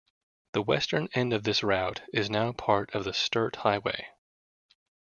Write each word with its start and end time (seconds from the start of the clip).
The 0.53 0.63
western 0.63 1.09
end 1.13 1.31
of 1.31 1.43
this 1.43 1.61
route 1.63 2.01
is 2.11 2.27
now 2.27 2.53
part 2.53 2.89
of 2.95 3.03
the 3.03 3.13
Sturt 3.13 3.57
Highway. 3.57 4.07